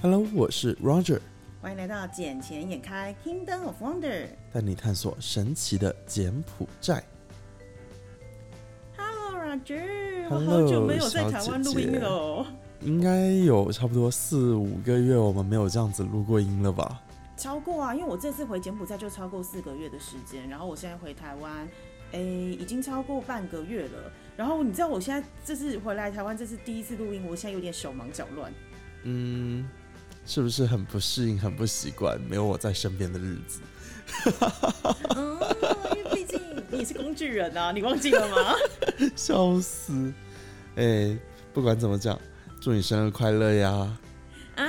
[0.00, 1.20] Hello，我是 Roger，
[1.60, 4.00] 欢迎来到《捡钱眼开 Kingdom of Wonder》。
[4.50, 7.04] 带你探索神奇的柬埔寨。
[8.96, 12.46] Hello Roger，我好久没有在台湾录音了哦。
[12.80, 17.02] 应该有差不多四五个月，我们没有这样子录过音了吧？
[17.36, 21.68] 超过啊，因为我这次回柬埔寨就超过四个月的时间，然后我现在回台湾，
[22.12, 24.10] 诶，已经超过半个月了。
[24.34, 28.50] 然后你知道我现在这次回来台湾，这是第一次录音，我现在有点手忙脚乱。
[29.04, 29.66] 嗯，
[30.26, 33.60] 是不是很不适应、很不习惯没有我在身边的日子？
[35.16, 35.38] 嗯，
[35.96, 36.40] 因为毕竟
[36.70, 38.54] 你是工具人啊，你忘记了吗？
[39.16, 40.12] 笑死！
[40.76, 41.16] 哎、
[41.52, 42.18] 不管怎么讲，
[42.60, 43.96] 祝你生日快乐呀！
[44.56, 44.66] 啊，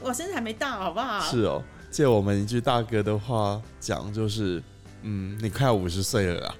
[0.00, 1.20] 我生日还没到，好不好？
[1.30, 4.62] 是哦，借我们一句大哥的话讲，就是，
[5.06, 6.54] 嗯，你快要五十岁了啦。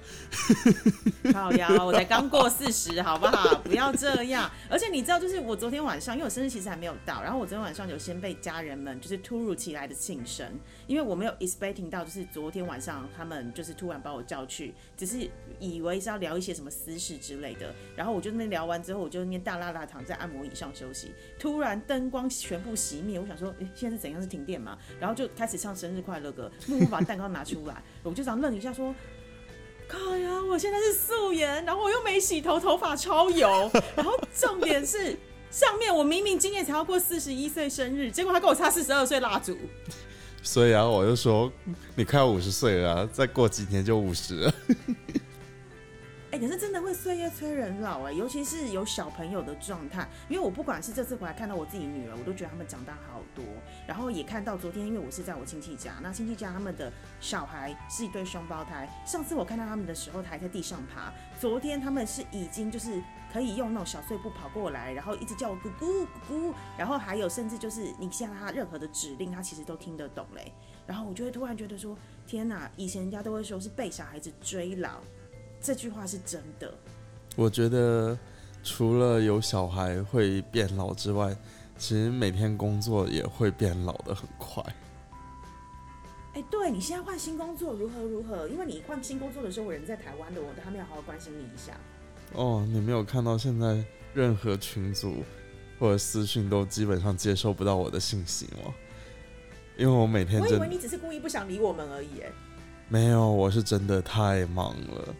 [1.33, 3.55] 好呀，我才刚过四十，好不好？
[3.65, 4.49] 不要这样。
[4.69, 10.45] 而且你知道，就是我昨天晚上，因为我生日其实还没有到，然后我昨天晚上有先被家人们就是突如其来的庆生，
[10.87, 17.73] 因为我没有 expecting 到，就是昨天晚上他们就是突然把我叫去，只是以为是要聊一些什么私事之类的。
[17.95, 24.21] 然后我就那边聊完之后，我就那边大拉拉躺在按摩椅上休息，突然灯光全部熄灭，我想说，诶，现在是怎样？
[24.21, 24.77] 是停电吗？
[24.99, 28.93] 然后就开始唱生日快乐歌，默默把蛋糕拿出来，我就这样愣一下说。
[29.87, 30.41] 靠呀！
[30.49, 33.69] 我现在是素颜，然后我又没洗头，头发超油。
[33.95, 35.15] 然后重点是，
[35.51, 39.55] 上面我明明今年才要过四十一岁生日，结果他跟我插四十二岁蜡烛。
[40.45, 41.51] 所以啊，我就说
[41.95, 44.53] 你快要五十岁了、再过几年就五十了。
[46.31, 50.07] 哎、可是真的会岁月催人老哎，尤其是有小朋友的状态。
[50.29, 53.43] 因为我不管是这次回来看到我自己女儿，我都觉得他们长大好多。
[53.87, 58.87] 然后也看到昨天，因为我是在我亲戚家，那亲戚家他们的小孩是一对双胞胎。
[59.03, 61.11] 上次我看到他们的时候，他还在地上爬。
[61.39, 63.01] 昨天他们是已经就是
[63.35, 70.53] 可以用那种小碎步跑过来，然后一直叫我咕咕咕咕，然后还有甚至就是你向他任何的指令，他其实都听得懂嘞。
[70.87, 72.71] 然后我就会突然觉得说，天哪！
[72.77, 75.01] 以前人家都会说是被小孩子追老。
[75.59, 76.73] 这句话是真的。
[77.35, 78.17] 我觉得
[78.63, 81.35] 除了有小孩会变老之外，
[81.77, 84.63] 其实每天工作也会变老的很快。
[86.35, 88.47] 哎，对你现在换新工作如何如何？
[88.47, 91.73] 因为你换新工作的时候，我人在台湾的，我都还没有好好关心你一下。
[92.35, 95.23] 哦，你没有看到现在任何群组
[95.79, 98.73] 或者私讯都基本上接收不到我的信息吗？
[99.77, 102.21] 因为我每天真我以为你只是故意不想理我们而已。
[102.21, 102.31] 哎，
[102.87, 105.15] 没有，我是真的太忙了，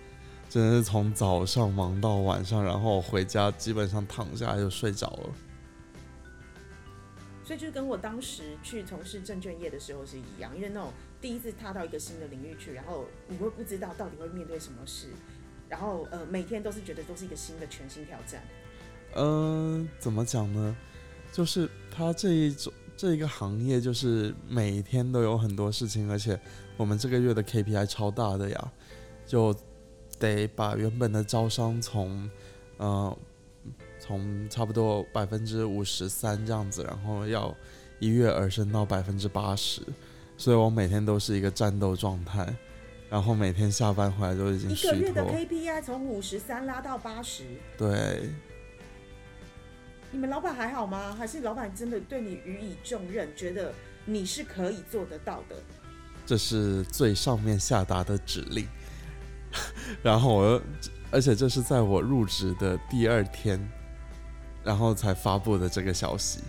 [0.50, 5.30] 真的是从早上忙到晚上，然后回家基本上躺下来就睡着了。
[7.44, 15.10] 所以就跟我当时去从事证券业的时候是一样，因为那种第一次踏到一个新的领域去，然后你会不知道到底会面对什么事，
[15.70, 18.42] 然后呃每天都是觉得都是一个新的全新挑战。
[19.16, 20.76] 嗯、怎么讲呢？
[21.32, 26.40] 就是它这一种这一个行业，就是每天都有很多事情，而且
[26.78, 28.72] 我们这个月的 KPI 超大的呀，
[29.26, 29.56] 就
[30.18, 32.30] 得把原本的招商从
[32.78, 33.18] 呃
[34.00, 37.54] 从差不多百分之五十三这样子，然后要
[38.00, 39.82] 一跃而升到百分之八十，
[40.38, 42.56] 所以我每天都是一个战斗状态，
[43.16, 47.46] 然后每天下班回来都已经一个月的，KPI 从五十三拉到八十，
[47.78, 48.30] 对。
[50.12, 51.16] 你们老板还好吗？
[51.18, 53.74] 还是老板真的对你予以重任，觉得
[54.04, 55.56] 你是可以做得到的？
[56.26, 58.68] 这是最上面下达的指令，
[60.04, 60.62] 然后我又，
[61.10, 63.58] 而且这是在我入职的第二天，
[64.62, 66.42] 然后才发布的这个消息，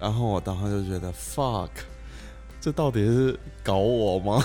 [0.00, 1.70] 然后我当时就觉得 fuck，
[2.60, 4.44] 这到底是搞我吗？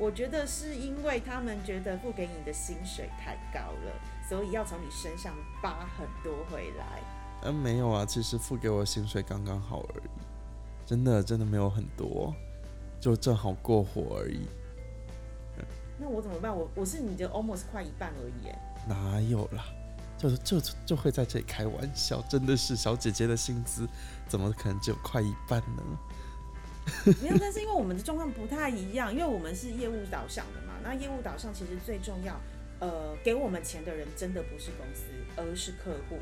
[0.00, 3.92] 我觉得是因为他们觉得付给你的薪水太高了，
[4.26, 7.02] 所以要从你身上扒很多回来。
[7.42, 10.08] 嗯，没有啊，其实付给我薪水刚刚好而已，
[10.86, 12.34] 真的真的没有很多，
[12.98, 14.46] 就正好过活而已，
[15.98, 16.56] 那我怎么办？
[16.56, 18.58] 我我是你的 almost 快一半而已耶。
[18.88, 19.66] 哪有啦？
[20.16, 23.86] 就就就会在这里开玩笑，真的是小姐姐的薪资
[24.26, 25.82] 怎么可能只有快一半呢？
[27.22, 30.74] 没有，但是因为我们的状况不太一样，因为我们是业务导向的嘛。
[30.82, 32.40] 那业务导向其实最重要，
[32.80, 35.04] 呃，给我们钱的人真的不是公司，
[35.36, 36.18] 而是客户。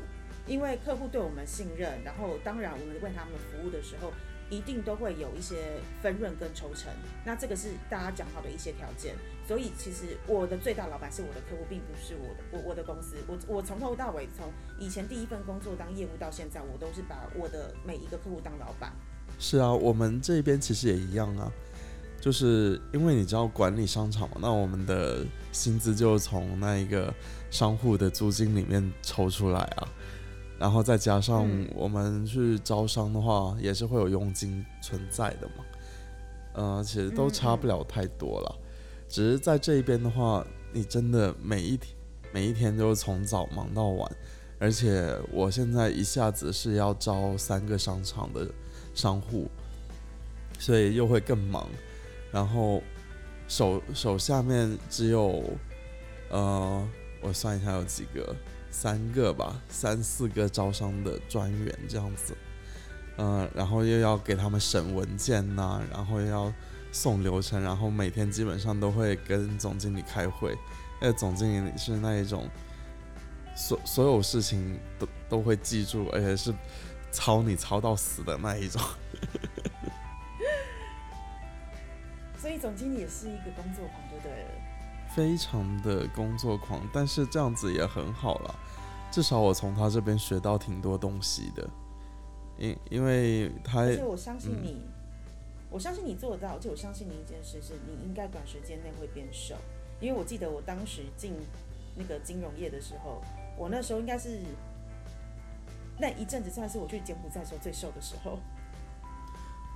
[0.47, 4.11] 因为客户对我们信任，然后当然我们为他们服务的时候，
[4.49, 5.55] 一定都会有一些
[6.01, 6.91] 分润跟抽成。
[7.23, 9.15] 那这个是大家讲好的一些条件。
[9.47, 13.15] 所以其实我的最大老板是我的客户，并不是我的我我的公司。
[13.27, 18.91] 我我从头到尾，从以前第一份工作当业务到现在，我都是把我的每一个客户当老板。
[19.39, 21.51] 是啊，我们这边其实也一样啊，
[22.19, 27.11] 就是因为你知道管理商场嘛，那我们的薪资就从那一个
[27.49, 29.87] 商户的租金里面抽出来啊。
[30.59, 35.63] 然后再加上嗯我们去招商的话，也是会有佣金存在的嘛。
[36.53, 38.55] 呃，其实都差不了太多了，
[39.07, 41.95] 只是在这一边的话，你真的每一天
[42.33, 44.11] 每一天都从早忙到晚，
[44.59, 48.45] 而且我现在一下子是要招三个商场的
[48.93, 49.49] 商户，
[50.57, 51.67] 所以又会更忙，
[52.31, 52.81] 然后
[53.47, 55.43] 手手下面只有
[56.29, 56.87] 呃，
[57.21, 58.35] 我算一下有几个，
[58.69, 62.35] 三个吧，三四个招商的专员这样子。
[63.21, 66.53] 嗯、然后又要给他们审文件呐、然后又要
[66.89, 70.57] 送流程，然后每天基本上都会跟总经理开会。
[71.01, 72.47] 那总经理是那一种，
[73.57, 76.53] 所所有事情都都会记住，而且是
[77.11, 78.81] 操你操到死的那一种。
[82.37, 84.49] 所以总经理也是一个工作狂，就对了。
[85.13, 88.55] 非常的工作狂，但是这样子也很好啦，
[89.11, 91.69] 至少我从他这边学到挺多东西的。
[92.57, 94.81] 因因为他而且我相信嗯你，
[95.69, 99.55] 我相信你做得到，而且我相信你一件事是，你应该短时间内会变瘦。
[99.99, 101.33] 因为我记得我当时进
[101.95, 103.21] 那个金融业的时候，
[103.57, 104.41] 我那时候应该是
[105.99, 108.39] 那一阵子算是我去柬埔寨时候最瘦的时候。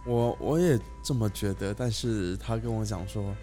[0.05, 3.35] 我我也这么觉得，但是他跟我讲说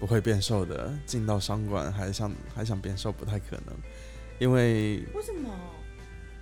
[0.00, 3.74] 不会变瘦的，进到商馆还想还想变瘦不太可能，
[4.38, 5.50] 因为为什么？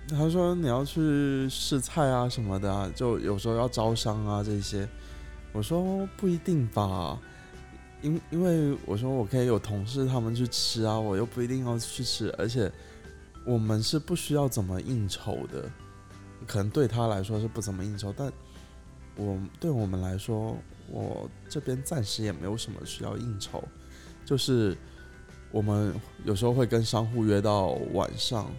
[0.09, 4.87] 他说你要去试菜啊什么的啊，就有时候要招商啊这些。
[5.53, 7.19] 我说不一定吧，
[8.01, 12.71] 因因为我说我可以有同事他们去吃啊，我又不一定要去吃，而且
[13.45, 15.69] 我们是不需要怎么应酬的，
[16.47, 18.31] 可能对他来说是不怎么应酬，但
[19.15, 20.57] 我对我们来说，
[20.89, 23.63] 我这边暂时也没有什么需要应酬，
[24.25, 24.77] 就是
[25.51, 25.93] 我们
[26.23, 28.49] 有时候会跟商户约到晚上。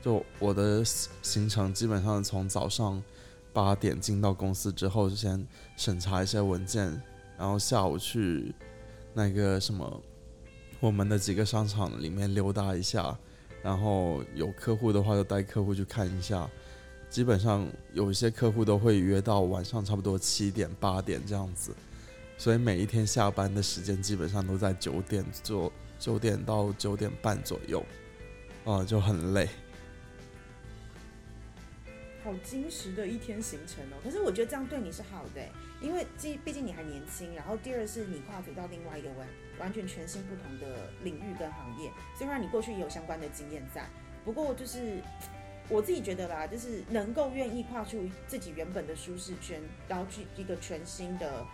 [0.00, 3.02] 就我的行程基本上从早上
[3.52, 5.44] 八点进到公司之后，就先
[5.76, 6.88] 审查一些文件，
[7.36, 8.54] 然后下午去
[9.12, 10.00] 那个什么
[10.78, 13.18] 我们的几个商场里面溜达一下，
[13.62, 16.48] 然后有客户的话就带客户去看一下。
[17.10, 21.72] 基本上有一些客户都会约到晚上差不多七点八点这样子，
[22.36, 27.82] 所以每一天下班的时间基本上都在九点左九点到九点半左右，
[28.66, 29.48] 啊、就很累。
[32.28, 33.96] 好精实的一天行程哦。
[34.04, 35.40] 可是我觉得这样对你是好的，
[35.80, 39.26] 因为既毕竟你还年轻，然后第二是你跨足到另外一个完
[39.58, 41.90] 完全全新不同的领域跟行业。
[42.18, 43.86] 虽然你过去也有相关的经验在，
[44.26, 45.00] 不过就是
[45.70, 51.46] 我自己觉得啦，就是能够愿意跨出自己原本的舒适圈，然后去一个全新的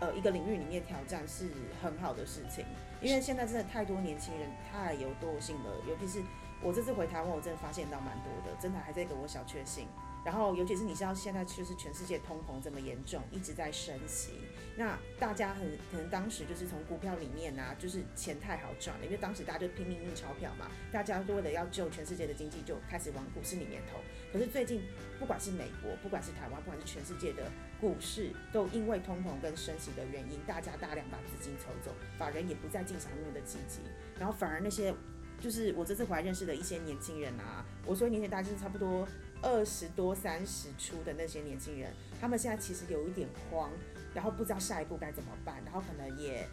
[0.00, 1.48] 呃一个领域里面挑战，是
[1.82, 2.66] 很好的事情。
[3.00, 6.22] 因为现在真的太多年轻人太有惰性了，尤其是
[6.62, 9.88] 我这次回台湾，我真的发现到蛮多的，真的还在给我小确幸。
[10.24, 14.32] 然后，尤其是你知道现在就是全世界通膨这么严重，一直在升息，
[14.76, 23.98] 那大家很可能当时就是从股票里面啊，就是钱太好赚了，因为当时大家就拼命印钞票嘛，大家就为了要救全世界的经济，就开始往股市里面投。
[24.32, 24.82] 可是最近，
[25.18, 27.50] 不管是美国，不管是台湾，不管是全世界的
[27.80, 33.80] 股市，都因为通膨跟升息的原因，大家大量把资金抽走，法人也不再进场那么的积极，
[34.18, 34.94] 然后反而那些
[35.40, 39.08] 就是我这次回来认识的一些年轻人啊，我说年轻大概就是差不多
[39.42, 43.70] 二十多、三十出的那些年轻人，他们现在其实有一点慌，
[44.14, 46.46] 然后不知道下一步该怎么办，然后可能也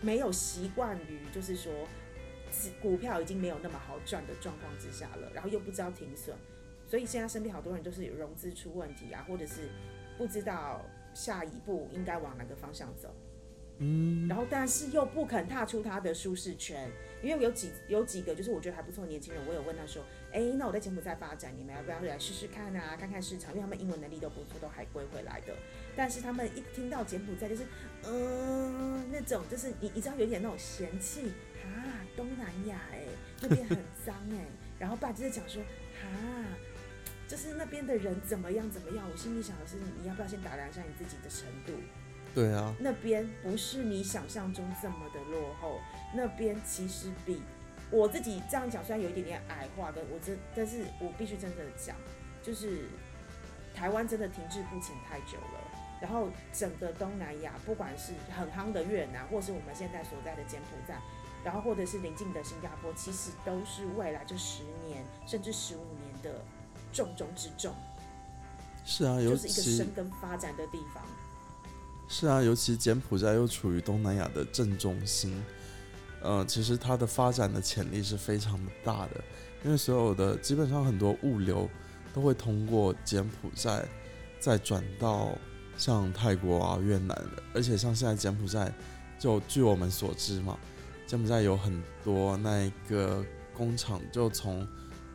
[0.00, 1.72] 没有习惯于就是说
[2.80, 6.36] 股票已经没有那么好赚的状况之下了，然后又不知道停损，
[6.86, 9.68] 所以现在身边好多人都是融资出问题啊，或者是
[10.16, 13.14] 不知道下一步应该往哪个方向走。
[13.82, 16.90] 嗯，然后但是又不肯踏出他的舒适圈，
[17.22, 22.96] 因为有几有几个就是我觉得还不错的年轻人，我有问他说，哎，那我在柬埔寨发展，你们要不要来试试看啊？
[22.96, 25.54] 看看市场，因为他们英文能力都不错，都海归回来的。
[25.96, 27.64] 但是他们一听到柬埔寨，就是
[28.04, 31.32] 嗯、呃、那种就是你你知道有点那种嫌弃
[31.64, 33.02] 啊，东南亚哎、
[33.40, 34.44] 那边很脏哎、
[34.78, 36.08] 然后爸就是讲说哈。
[37.28, 41.80] 就是那边的人怎么样怎么样，我心里想的是，你要不要先打量一下你自己的程度？
[42.34, 45.78] 对啊，那边不是你想象中这么的落后，
[46.12, 47.40] 那边其实比
[47.90, 51.96] 我自己这样讲，虽然有一点点矮化，跟我真，但是我必须真的讲，
[52.42, 52.84] 就是
[53.74, 55.60] 台湾真的停滞不前太久了。
[56.00, 60.98] 然后整个东南亚，不管是很夯的越南，或是我们现在所在的柬埔寨，
[61.44, 66.40] 然后或者是邻近的新加坡，其实都是未来这十年甚至十五年的
[66.90, 67.74] 重中之重，
[68.82, 71.04] 是啊，尤就是一个生根发展的地方。
[72.08, 75.44] 是啊，尤其柬埔寨又处于东南亚的正中心，
[76.22, 79.24] 呃，其实它的发展的潜力是非常大的，
[79.64, 81.68] 因为所有的基本上很多物流
[82.12, 83.84] 都会通过柬埔寨
[84.38, 85.36] 再转到
[85.76, 88.72] 像泰国啊、越南的，而且像现在柬埔寨，
[89.18, 90.58] 就据我们所知嘛，
[91.06, 93.24] 柬埔寨有很多那一个
[93.54, 94.66] 工厂就从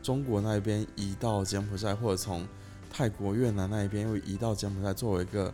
[0.01, 2.47] 中国那边移到柬埔寨，或者从
[2.91, 5.53] 泰国、越南那一边又移到柬埔寨，作为一个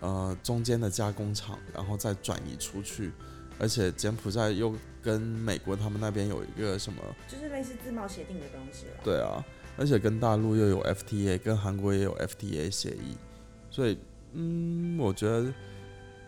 [0.00, 3.12] 呃中间的加工厂，然后再转移出去，
[3.60, 8.92] 而且柬埔寨又跟美国他们那边有一个什么，就是类似自贸协定的东西了。
[9.04, 9.44] 对啊，
[9.76, 13.16] 而且跟大陆又有 FTA，跟韩国也有 FTA 协议，
[13.70, 13.98] 所以
[14.32, 15.52] 嗯，我觉得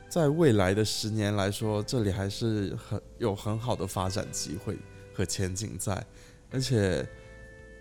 [0.09, 4.77] 在未来的十年来说，这里还是很有很好的发展机会
[5.15, 6.05] 和前景在，
[6.51, 7.07] 而且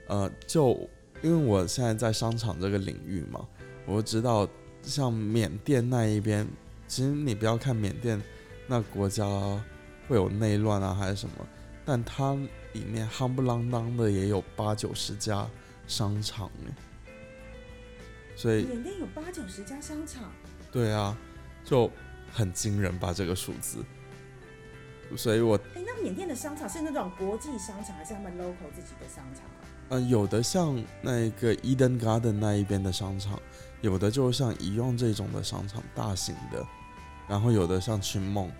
[0.08, 0.89] 呃，就
[1.22, 3.48] 因为我现在在商场这个领域嘛，
[3.86, 4.48] 我知道
[4.81, 6.48] 像缅甸那一边，
[6.88, 8.22] 其实你不要看缅甸
[8.72, 9.25] 那国家
[10.08, 11.46] 会有内乱啊还是什么，
[11.84, 12.34] 但它
[12.72, 15.46] 里面夯不啷当的也有八九十家
[15.88, 16.72] 商场哎，
[18.34, 20.32] 所以缅甸有八九十家商场，
[20.72, 21.18] 对啊，
[21.66, 21.92] 就
[22.32, 23.84] 很惊人吧这个数字，
[25.18, 29.68] 所以我哎，那缅甸的商场是那种国际商场，还是他们 local 自己的商场啊？
[29.90, 33.38] 嗯、有的像那个 Eden Garden 那一边的商场，
[33.82, 36.66] 有的就像一用这种的商场，大型的，
[37.31, 38.51] 然后有的像清梦，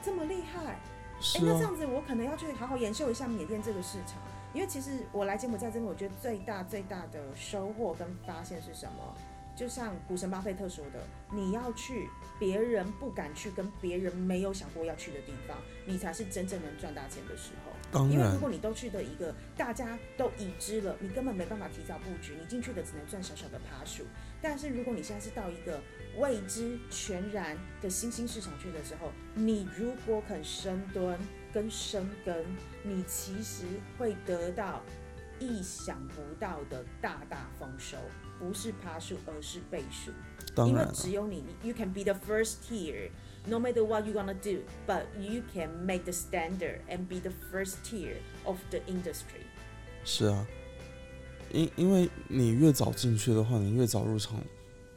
[0.00, 0.60] 这么厉害？
[0.64, 4.22] 哎、那这样子我可能要去好好研究一下缅甸这个市场，
[4.54, 9.12] 因为其实我来柬埔寨这边，我觉得最大最大的收获跟发现是什么？
[9.56, 12.08] 就像股神巴菲特说的，你要去
[12.38, 17.72] 别人不敢去、跟别人没有想过要去的地方，你才是真正能赚大钱的时候。
[17.94, 24.04] 因为如果你都去的一个大家都已知了，你根本没办法提早布局，你进去的只能赚小小的爬数。
[24.42, 25.80] 但是如果你现在是到一个
[26.18, 31.18] 未知全然的新兴市场去的时候，你如果肯深蹲
[31.52, 32.34] 跟深耕，
[32.82, 33.64] 你其实
[33.96, 34.82] 会得到
[35.38, 37.96] 意想不到的大大丰收，
[38.38, 40.10] 不是爬数，而是倍数。
[40.66, 43.10] 因为，只有你你，you can be the first tier。
[43.48, 47.76] No matter what you're gonna do, but you can make the standard and be the first
[47.84, 49.44] tier of the industry.
[50.04, 50.46] 是啊，
[51.52, 54.42] 因因为你越早进去的话，你越早入场。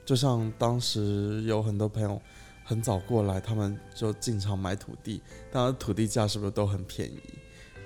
[0.03, 2.19] 就像当时有很多朋友
[2.63, 7.19] 很早过来，他们就进场买土地，当然土地价是不是都很便宜？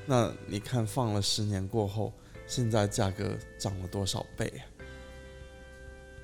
[0.05, 2.13] 那你看放了十年过后，
[2.48, 4.63] 现在价格涨了多少倍啊？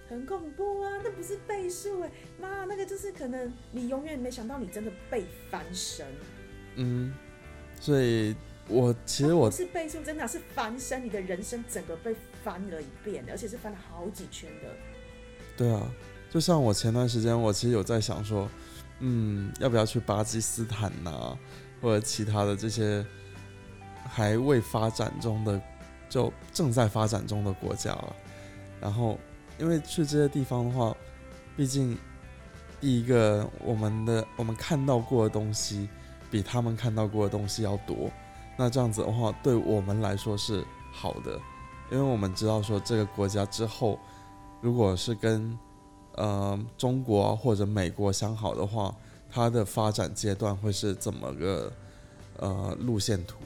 [0.09, 2.09] 很恐怖啊，那不是倍数哎，
[2.41, 6.05] 妈，那个就是可能你永远没想到你真的被翻身。
[6.75, 7.13] 嗯，
[7.79, 8.35] 所以
[8.67, 14.75] 我其实我不是倍数真的，是翻身，你的人生整个被翻了一遍，而且是翻了好几圈的。
[15.55, 15.91] 对啊，
[16.31, 18.49] 就像我前段时间，我其实有在想说，
[18.99, 21.37] 嗯，要不要去巴基斯坦呐、
[21.81, 23.05] 或者其他的这些
[24.05, 25.61] 还未发展中的，
[26.09, 28.15] 就正在发展中的国家了。
[28.81, 29.19] 然后，
[29.59, 30.95] 因为去这些地方的话，
[31.55, 31.97] 毕竟
[32.79, 35.89] 第一个我们的我们看到过的东西
[36.31, 38.09] 比他们看到过的东西要多，
[38.57, 41.39] 那这样子的话，对我们来说是好的，
[41.91, 43.99] 因为我们知道说这个国家之后。
[44.61, 45.57] 如果是跟
[46.15, 48.93] 呃中国或者美国相好的话，
[49.29, 51.71] 它的发展阶段会是怎么个
[52.39, 53.37] 呃路线图？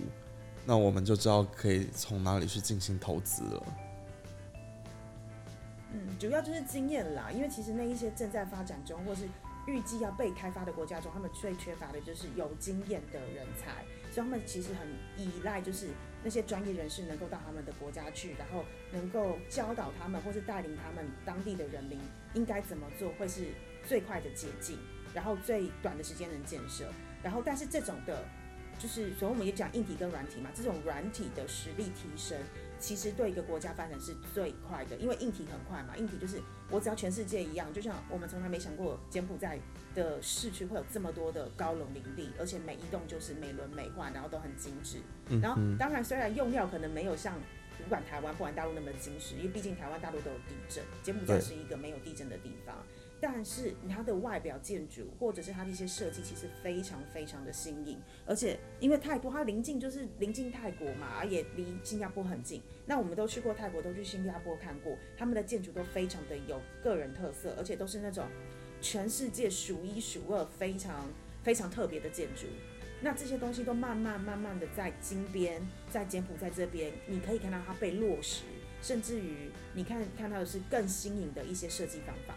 [0.65, 3.63] 那我们就知道可以从哪里去进行投资了。
[5.93, 9.27] 嗯，主要就是经验啦，因为其实那一些正在发展中或是
[9.67, 15.89] 预计要被开发的国家中，他们最缺乏的就是有经验的人才，所以他们其实很依赖就是
[16.23, 21.99] 那些专业人士能够到他们的国家去，然后能够教导他们或是带领他们当地的人民
[22.33, 23.47] 应该怎么做，会是
[23.87, 24.77] 最快的捷径，
[25.13, 26.91] 然后最短的时间能建设。
[27.21, 28.25] 然后，但是这种的，
[28.77, 32.37] 就是所以我们也讲硬体跟软体嘛，这种软体的实力提升，
[32.83, 39.57] 其实对一个国家发展是最快的，因为硬体很快嘛，硬体就是我只要全世界一样，就像我们从来没想过柬埔寨
[39.95, 44.97] 的市区会有这么多的高楼林立，而且每一栋就是美轮美奂，然后都很精致。
[45.41, 47.39] 然后当然虽然用料可能没有像
[47.81, 52.75] 不管台湾不管大陆那么精致，因为毕竟台湾大陆都有地震，柬埔寨是一个没有地震的地方。
[53.25, 62.61] 但是它的外表建筑或者是它的一些设计，其实非常非常的新颖，而且因为泰国它临近就是临近泰国嘛，也离新加坡很近。
[62.85, 68.27] 那我们都去过泰国，都去新加坡看过，他们的建筑都非常的有个人特色，而且都是那种
[68.81, 71.05] 全世界数一数二、非常
[71.43, 72.47] 非常特别的建筑。
[72.99, 78.43] 那这些东西都慢慢慢慢的在金边，在柬埔寨这边，你可以看到它被落实，
[78.81, 82.35] 甚至于你看看到的是更新颖的一些设计方法。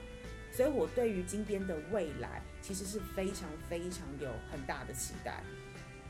[0.56, 5.42] 所以我对于金边的未来其实是非常非常有很大的期待。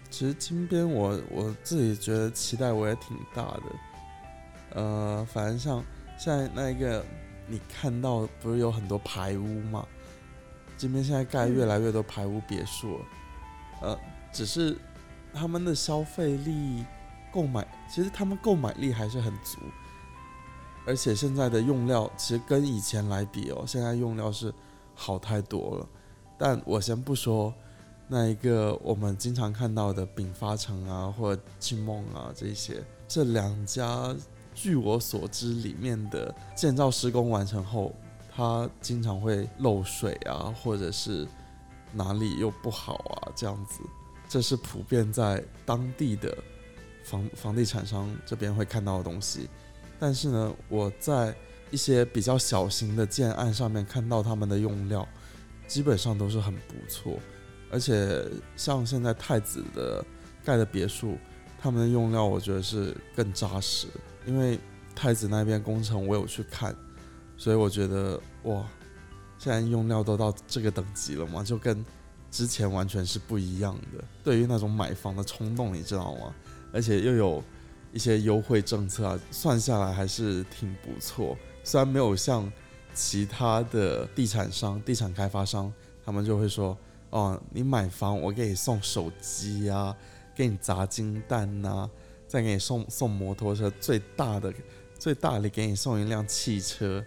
[0.09, 5.85] 其实金边我我自己觉得期待我也挺大的，呃，反正像
[6.17, 7.05] 现在那一个
[7.49, 9.85] 你看到不是有很多排屋嘛？
[10.79, 13.05] 这边现在盖越来越多排屋别墅了，
[13.83, 13.99] 呃，
[14.33, 14.77] 只是
[15.35, 16.85] 他们的消费力、
[17.33, 19.59] 购买，其实他们购买力还是很足，
[20.87, 24.53] 而且现在的用料其实跟以前来比哦，现在用料是
[24.95, 25.89] 好太多了。
[26.39, 27.53] 但我先不说
[28.09, 34.15] 那一个我们经常看到的丙发城啊，或者金梦啊这些，这两家
[34.55, 37.93] 据我所知里面的建造施工完成后。
[38.39, 41.27] 它经常会漏水啊，或者是
[41.91, 43.81] 哪里又不好啊，这样子，
[44.29, 46.37] 这是普遍在当地的
[47.03, 49.49] 房房地产商这边会看到的东西。
[49.99, 51.35] 但是呢，我在
[51.71, 55.07] 一些比较小型的建案上面看到他们的用料，
[55.67, 57.19] 基本上都是很不错。
[57.71, 58.25] 而且
[58.57, 60.05] 像现在太子的
[60.45, 61.19] 盖的别墅，
[61.59, 63.89] 他们的用料我觉得是更扎实，
[64.25, 64.59] 因为
[64.95, 66.75] 太子那边工程我有去看。
[67.37, 68.65] 所以我觉得哇，
[69.39, 71.85] 现在用料都到这个等级了嘛，就跟
[72.31, 74.05] 之前完全是不一样的。
[74.23, 76.35] 对于那种买房的冲动，你知道吗？
[76.73, 77.43] 而且又有
[77.97, 81.35] 一些优惠政策啊，算下来还是挺不错。
[81.65, 82.53] 虽然没有像
[82.93, 85.73] 其他的地产商、地产开发商，
[86.05, 86.77] 他们就会说
[87.09, 89.97] 哦，你买房我给你送手机啊，
[90.35, 91.89] 给你砸金蛋呐，
[92.29, 94.53] 再给你送送摩托车，最大的
[94.99, 97.03] 最大的给你送一辆汽车。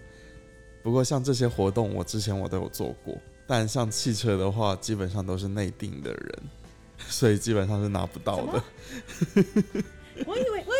[0.81, 3.15] 不过像这些活动，我之前我都有做过，
[3.45, 6.39] 但像汽车的话，基本上都是内定的人，
[6.97, 8.63] 所以基本上是拿不到的。
[10.25, 10.73] 我以为，我，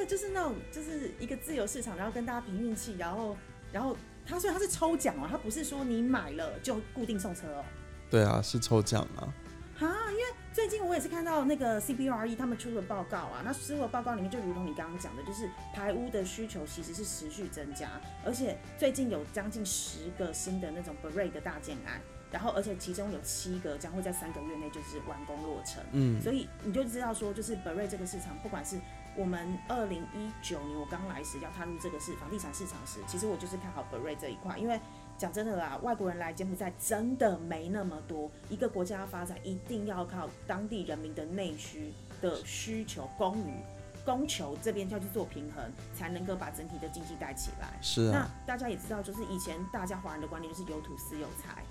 [0.00, 3.36] 的，就是那种，就是一个自由市场，然后跟大家凭运气，然后，
[3.72, 7.64] 然后他虽然他是抽奖哦，他不是说你买了就固定送车哦。
[8.10, 9.32] 对啊，是抽奖啊。
[9.78, 17.88] 啊，因为最近我也是看到那个 CBRE 他们出的报告啊，那出的报告里面就如同你刚刚讲的，就是排污的需求其实是持续增加，
[18.22, 21.98] 而且最近有将近十个新的那种 BRE 的大建案，
[22.30, 28.76] 然后而且其中有七个将会在三个月内就是完工落成，嗯，所以你就知道说，就是 BRE 这个市场，不管是
[29.16, 34.80] 我们二零一九年我刚来时要踏入这个市房地产市场时，其实我就是看好 BRE 这一块，因为。
[35.18, 38.30] 讲真的啦，外国人来柬埔寨真的没那么多。
[38.48, 41.92] 一个国家要发展，一定要靠当地人民的内需
[42.22, 43.52] 的需求供与
[44.02, 47.78] 供求这边要去做平衡，才能够把整体的经济带起来。
[47.82, 48.12] 是啊。
[48.14, 51.62] 那大家也知道，就是以前大家华人的观念就是有土私有财，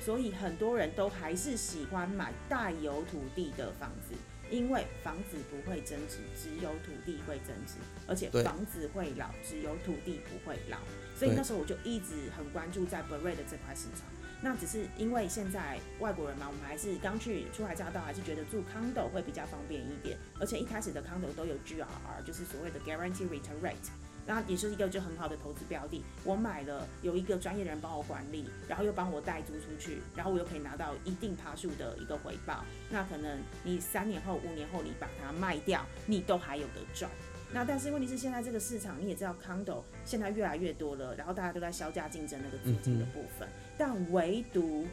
[0.00, 4.14] 所以很多人都还是喜欢买带有土地的房子。
[4.52, 10.76] 因为房子不会增值，只有土地会增值，而且房子会老，只有土地不会老。
[11.16, 14.06] 所以那时候我就一直很关注在 b e r e 的这块市场。
[14.44, 20.18] 那只是因为现在外国人嘛，我们还是刚去出海乍到，还是觉得住 condo 会比较方便一点。
[20.38, 23.88] 而且一开始的 condo 都有 GRR，就是所谓的 Guarantee Return Rate。
[24.26, 26.02] 那也是一个就很好的投资标的。
[26.24, 32.64] 我买了，有一个专业人帮我管理，然后又帮我代租出去，然后我又可以拿到一定爬数的一个回报。
[32.90, 37.10] 那可能你三年后、五年后你把它卖掉，你都还有得赚。
[37.52, 44.86] 那但是问题是现在这个市场你也知道，condo 现在越来越多了，然后大家都在销价竞争那个租金的部分，但唯独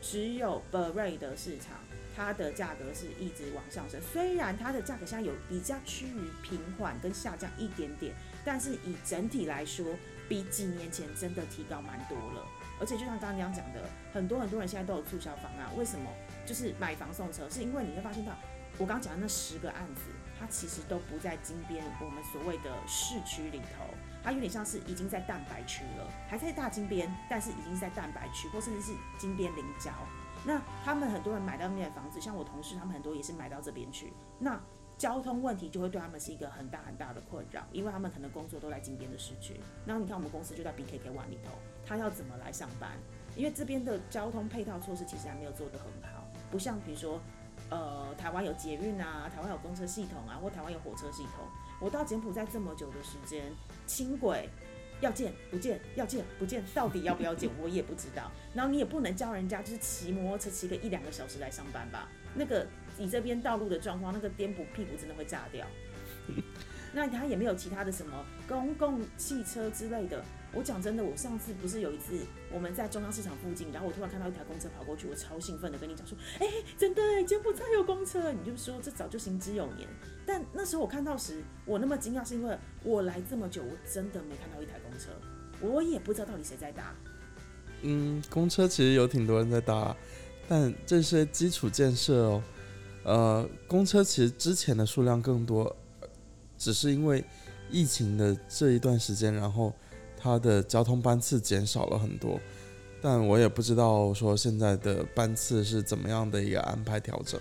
[0.00, 1.78] 只有 b e r e 的市场。
[2.16, 9.86] 它的价格是一直往上升，虽然它的价格现在有比较趋于平缓跟下降一点点，但是以整体来说，
[10.28, 12.46] 比几年前真的提高蛮多了。
[12.80, 16.10] 而且就像刚刚讲的，很多很多人现在都有促销方案，为什么？
[16.44, 18.32] 就是买房送车，是因为你会发现到
[18.76, 20.02] 我刚刚讲的那十个案子，
[20.38, 23.84] 它其实都不在金边我们所谓的市区里头，
[24.22, 29.92] 它有点像是已经在蛋白区了，还在大金边，但是已经在蛋白区，或甚至是金边临郊。
[30.44, 34.12] 那他们很多人买到那边的房子，像我同事，他们很多也是买到这边去。
[34.38, 34.60] 那
[35.04, 39.60] 交通问题就会对他们是一个很大很大的困扰，因为他们可能工作都在金边的市区。
[39.84, 41.50] 然后你看我们公司就在 BKK One 里头，
[41.84, 42.92] 他要怎么来上班？
[43.36, 47.20] 因为这边的交通配套措施其实还没有做得很好，不像比如说，
[47.68, 51.44] 呃，台湾有捷运啊，台湾有公车系统啊，或台湾有火车系统。
[51.82, 53.52] 我到柬埔寨这么久的时间，
[53.86, 54.48] 轻轨。
[55.00, 58.30] 要见不见，要见不见，到底要不要见，我也不知道。
[58.54, 62.08] 然后你也不能叫人家就是骑摩托车骑个一两个小时来上班吧？
[62.34, 65.66] 那个你这边道路的状况，那个颠簸屁股真的会炸掉。
[66.96, 70.24] 那他也没有其他的什么公共汽车之类的。
[70.52, 72.16] 我讲真的，我上次不是有一次
[72.52, 76.46] 我们在中央市场附近，然后我突然看到一台公车跑过去，我超兴奋的跟你讲说，哎，
[76.78, 79.88] 真的，柬埔寨有公车，你就说这早就行之有年。
[80.24, 85.10] 但那时候我看到时，我那么惊讶，是因为我来这么久，我真的没看到一台公车，
[85.60, 86.94] 我也不知道到底谁在搭。
[87.82, 89.96] 嗯，公车其实有挺多人在搭，
[90.48, 92.42] 但这些基础建设哦，
[93.04, 95.74] 呃，公车其实之前的数量更多。
[96.56, 97.22] 只是因为
[97.68, 99.72] 疫情的这一段时间，然后
[100.16, 102.40] 它的交通班次减少了很多，
[103.02, 107.38] 但我也不知道说现在的班次是怎么样的一个安排调整，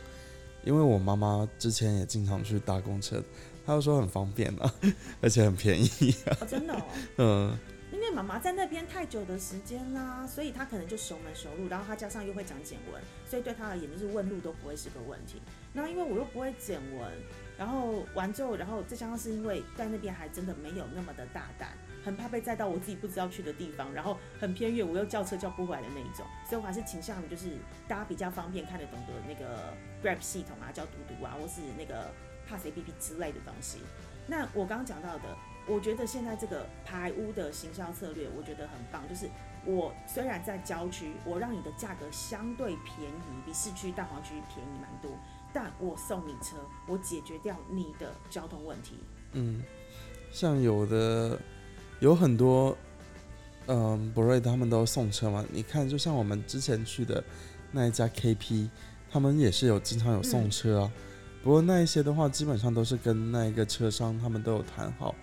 [0.65, 3.23] 因为我妈妈之前也经常去搭公车，
[3.65, 4.73] 她就说很方便啊，
[5.21, 6.82] 而且很便宜啊，哦，真的哦。
[7.17, 7.72] 嗯，因
[8.13, 15.41] 妈妈在那边太久的时间啦，所以他可能就熟门熟路，然后他加上又会讲简文，所以对他而言就是问路都不会是个问题。
[15.73, 17.12] 那因为我又不会简文，
[17.58, 21.69] 然后完之后，然后再加上是因为在那边还真的没有那么的大胆，
[22.06, 27.47] 很怕被载到我自己不知道去的地方，然后很偏远，我又叫车叫不回来的那一种，所以我还是倾向于就是
[27.88, 29.73] 大家比较方便看得懂的那个
[30.04, 32.12] Grab 系统啊，叫嘟嘟啊，或是那个
[32.47, 33.80] Pass APP 之类的东西。
[34.28, 35.36] 那我刚刚讲到的，
[35.67, 39.02] 我觉得现在这个排污的行销策略，我觉得很棒。
[39.08, 39.30] 就是
[39.65, 45.12] 我虽然在郊区，我让你的价格相对便宜，比市区大黄区便宜蛮多，
[45.54, 48.95] 但我送你车，我解决掉你的交通问题。
[49.32, 49.63] 嗯，
[50.32, 51.39] 像有的
[51.99, 52.78] 有很多，
[53.67, 55.45] 嗯，博瑞他们都送车嘛。
[55.52, 57.23] 你看，就像我们之前去的
[57.71, 58.69] 那一家 KP，
[59.10, 60.91] 他们也是有经常有送车啊。
[61.41, 65.13] 不过那一些的话，基本上都是跟那一个车商他们都有谈好，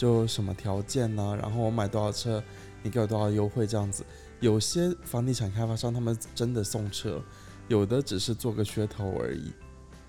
[0.00, 2.42] 就什么条件呢、然后我买多少车，
[2.82, 4.02] 你给我多少优惠这样子。
[4.40, 7.22] 有些房地产开发商他们真的送车，
[7.68, 9.52] 有的只是做个噱头而已。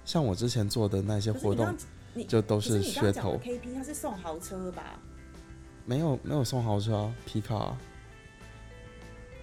[0.05, 1.75] 像我之前做的那些活动
[2.25, 4.97] 就都是噱头刚讲的，KP，他是送豪车吧？
[5.85, 7.77] 没有没有送豪车啊，皮卡啊、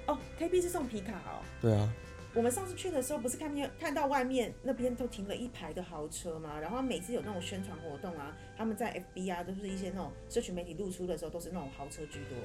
[0.06, 1.44] 哦，KP 是送皮卡哦。
[1.60, 1.92] 对啊，
[2.38, 6.56] 我们上次去的时候，不是看见看到外面那边都停了一排的豪车吗？
[6.60, 12.38] 然后每次有那种宣传活动啊，他们在 FB 啊，都是一些那种社群媒体露出的时候，都是那种豪车居多。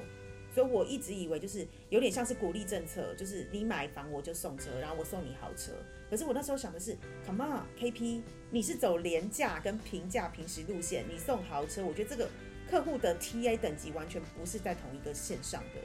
[0.52, 5.72] 所以我一直以为就是有点像是鼓励政策，就是你买房我就送车，然后我送你豪车。
[6.10, 12.28] 可是我那时候想的是，Come on，KP，你是走廉价跟平价平时路线，你送豪车，我觉得这个
[12.68, 15.82] 客户的 TA 等级完全不是在同一个线上的。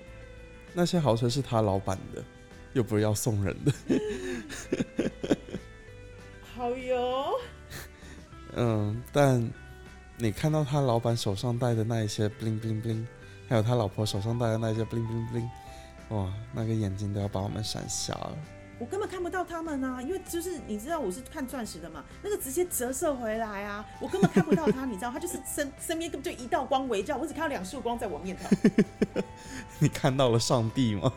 [0.72, 2.24] 那些豪车是他老板的，
[2.78, 3.72] 又不是要送人的。
[6.54, 7.34] 好哟，
[8.54, 9.50] 嗯，但
[10.16, 13.04] 你看到他老板手上戴的那一些 bling bling bling，
[13.48, 15.48] 还有他老婆手上戴的那一些 bling bling bling，
[16.10, 18.38] 哇，那个眼睛都要把我们闪瞎了。
[18.78, 28.48] 我根本看不到他们啊，因为就是你知道我是看钻石的嘛，那个直接折射回来啊，我根本看不到他，你知道，他就是身 身边根本就一道光围绕，我只看到两束光在我面头。
[29.80, 31.12] 你看到了上帝吗？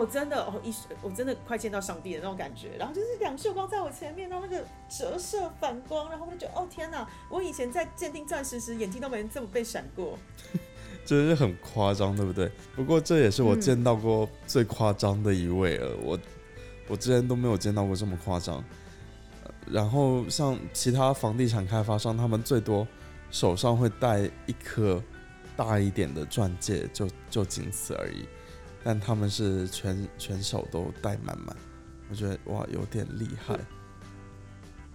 [0.00, 10.18] 哦，真的哦，一我真的快见到上帝的那种感觉，然后就是两束光在我前面，然后那个折射反光，然后我就觉得哦天哪，我以前在鉴定钻石时眼睛都没这么被闪过。
[11.04, 12.50] 真是很夸张，对不对？
[12.76, 15.96] 不过这也是我嗯见到过最夸张的一位了。
[16.02, 16.18] 我
[16.88, 18.56] 我之前都没有见到过这么夸张。
[19.44, 22.86] 呃然后像其他房地产开发商，他们最多
[23.30, 25.02] 手上会戴一颗
[25.56, 28.26] 大一点的钻戒，就就仅此而已。
[28.82, 31.56] 但他们是全全手都带满满，
[32.08, 33.58] 我觉得哇有点厉害。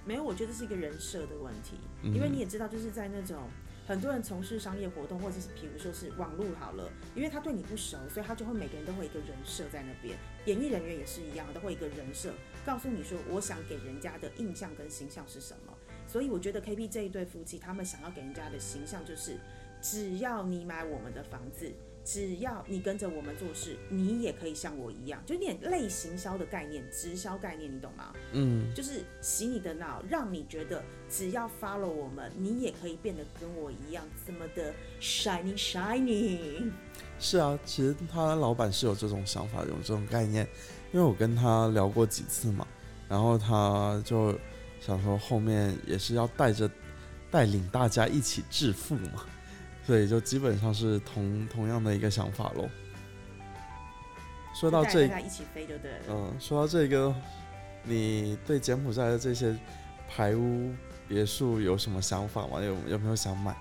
[0.06, 3.50] 没有，我觉得是一个人设的问题，嗯因为你也知道，就是在那种
[3.88, 10.17] 很多人从事商业活动，或者是比如说是网络好了，因为他对你不熟，所以他就会每个人都会一个人设在那边。
[10.45, 12.32] 演艺人员也是一样，都会一个人设，
[12.65, 15.74] 告诉你说我想给人家的印象跟形象是什么。
[16.08, 19.39] 所以我觉得 KP 这一对夫妻，他们想要给人家的形象就是，
[19.82, 21.71] 只要你买我们的房子。
[22.05, 28.13] 只要你跟着我们做事，你也可以像我一样，就有点类行销的概念、直销概念，你懂吗？
[28.31, 36.71] 嗯，就是洗你的脑，让你觉得只要 follow 我们，你也可以变得跟我一样这么的 shining shining。
[37.19, 40.47] 是啊，其实他老板是有这种想法，有这种概念，
[40.93, 42.67] 因为我跟他聊过几次嘛，
[43.09, 44.37] 然后他就
[44.79, 46.69] 想说后面也是要带着
[47.31, 49.25] 带领大家一起致富嘛，
[49.86, 52.67] 所以就基本上是同同样的一个想法喽。
[54.54, 55.98] 说到这带大家一起飞就对了。
[56.10, 57.13] 嗯，说到这个，
[57.84, 59.56] 你对柬埔寨的这些
[60.10, 60.74] 排屋
[61.08, 62.62] 别墅有什么想法吗？
[62.62, 63.56] 有有没有想买？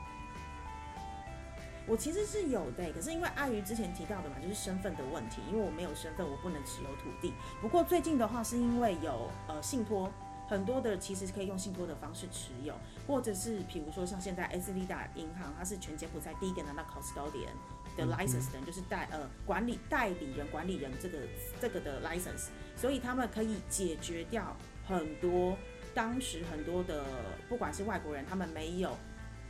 [1.86, 7.34] 我其实是有的，可是因为碍于之前提到的嘛，就是身份的问题，因为我没有身份，我不能持有土地。
[7.60, 10.10] 不过最近的话，是因为有呃信托，
[10.46, 12.74] 很多的其实可以用信托的方式持有，
[13.06, 17.54] 或者是比如说像现在 S 利达银行，它是全柬埔寨第一个拿到 custodian
[17.96, 21.18] 的 license 的人，就是代呃管理代理人、管理人这个
[21.60, 25.56] 这个的 license，所以他们可以解决掉很多
[25.94, 27.04] 当时很多的
[27.48, 28.96] 不管是外国人，他们没有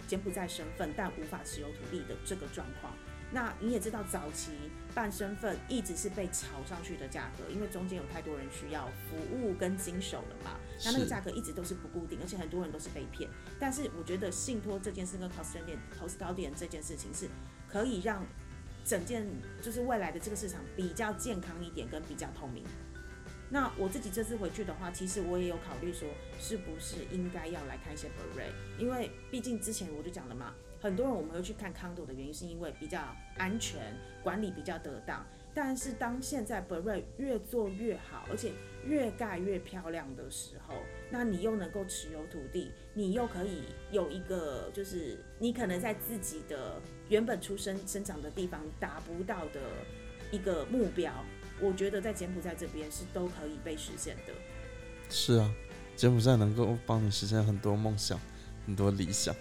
[0.07, 2.92] 柬埔寨身份但无法持有土地的这个状况。
[3.33, 4.52] 那你也知道，早期
[4.94, 10.57] 办身份一直是被炒上去的价格，因为中间有太多人需要服务跟经手了嘛。
[10.85, 13.28] 那那个价格一直都是不固定，而且很多人都是被骗。
[13.59, 17.28] 但是我觉得信托这件事跟 custodian custodian 这件事情是
[17.68, 18.24] 可以让
[18.85, 19.26] 整件
[19.61, 22.64] 就是未来的这个市场比较健康一点，跟比较透明。
[23.55, 26.09] 那我自己这次回去的话，其实我也有考虑说，
[26.40, 33.01] 是不是应该要来看一些 b e r e 因为毕竟之前我就讲了嘛，很多人我们会去看 condo 的原因是因为比较
[33.38, 35.25] 安全，管理比较得当。
[35.55, 38.51] 但是当现在 b e r e 越做越好，而且
[38.85, 40.75] 越盖越漂亮的时候，
[41.09, 49.61] 那你又能够持有土地，你又可以有一个就是你可能在自己的原本出生生长的地方达不到的
[50.33, 51.12] 一个目标，
[51.64, 54.33] 我觉得在柬埔寨这边是都可以被实现的。
[55.09, 55.50] 是啊，
[55.96, 58.18] 柬埔寨能够帮你实现很多梦想，
[58.66, 59.35] 很多理想。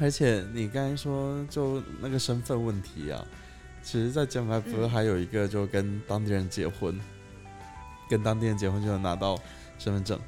[0.00, 3.26] 而且你刚才说就那个身份问题啊，
[3.82, 7.00] 其实，在柬埔寨不是嗯还有一个就跟当地人结婚，
[8.08, 9.36] 跟当地人结婚就能拿到
[9.78, 10.20] 身份证。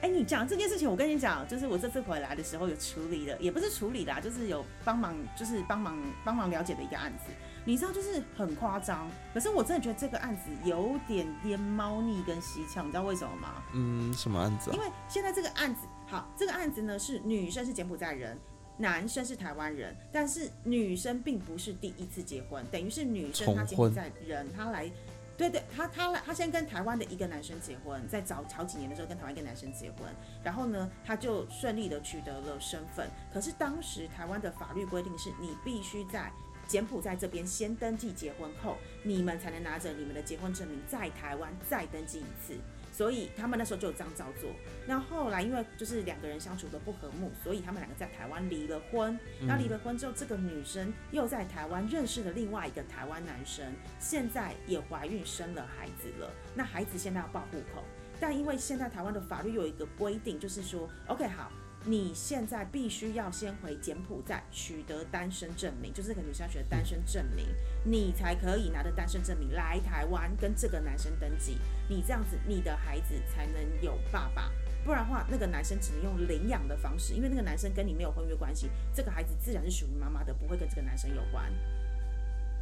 [0.00, 7.24] 哎、你讲这件事情，我跟你讲，就是我这次回来的时候有处理的，也不是处理啦，就是有帮忙，就是帮忙帮忙了解的一个案子。
[7.64, 13.62] 你知道，就是很夸张，可是我真的觉得这个案子有点点猫腻跟蹊跷，你知道为什么吗？
[13.74, 14.80] 嗯，什么案子啊因？
[14.80, 18.38] 为现在这个案子，好，这个案子呢是女生是柬埔寨人，
[18.76, 24.90] 男生是台湾人，但是女生并不是第一次结婚，等于是女生她柬埔寨人，她来。
[25.36, 30.00] 对对，她她来，她先跟台湾的一个男生结婚，在早早几年的时候跟台湾一个男生结婚，
[30.44, 33.08] 然后呢，她就顺利的取得了身份。
[33.32, 36.30] 可是当时台湾的法律规定是你必须在
[36.70, 42.54] 柬埔寨这边先登记结婚后，你们才能拿着你们的结婚证明在台湾再登记一次。
[42.92, 44.50] 所以他们那时候就有这样照做。
[44.86, 49.18] 那后来因为就是两个人相处的不和睦，所以他们两个在台湾离了婚。
[49.40, 53.66] 那离了婚之后，这个女生又在台湾认识了另外一个台湾男生，
[53.98, 56.30] 现在也怀孕生了孩子了。
[56.54, 57.82] 那孩子现在要报户口，
[58.20, 61.50] 但因为现在台湾的法律有一个规定，就是说，OK 好。
[61.84, 67.46] 你现在必须要先回柬埔寨取得单身证明，就是这个女生要取得单身证明，
[67.84, 71.58] 你才可以拿着单身证明来台湾跟这个男生登记。
[71.88, 74.52] 你这样子，你的孩子才能有爸爸，
[74.84, 81.50] 不然的话，那个男生只能用领养的方式，因为那个男生跟你没有婚约关系，这个孩子自然是属于妈妈的，不会跟这个男生有关。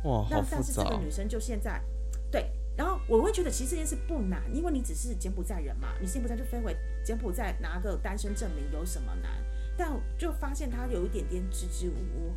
[0.04, 0.46] 哇，好那。
[0.48, 1.82] 但是这个女生就现在，
[2.30, 9.32] 对，然后我会觉得其实这件事不难，因为你只是柬埔寨人嘛，你柬埔寨就飞回柬埔寨拿个单身证明有什么难？
[9.76, 12.34] 但就发现他有一点点支支吾吾，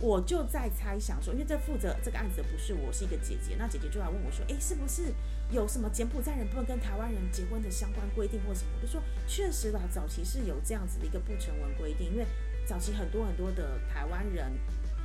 [0.00, 5.12] 我就在猜想说，因为这负责这个案子的不是我，是一个姐姐，那姐姐就来问我说，诶，是不是
[5.50, 8.70] 有什么柬埔寨人不能跟台湾人结婚的相关规定或什么？
[8.80, 12.24] 我就说确实啦，早期是有这样子的一个不成文规定，因为
[12.64, 14.52] 早期很多很多的台湾人。